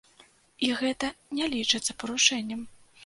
І 0.67 0.69
гэта 0.79 1.09
не 1.41 1.49
лічыцца 1.55 1.97
парушэннем. 2.05 2.65